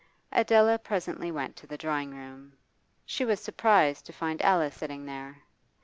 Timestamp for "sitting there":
4.75-5.43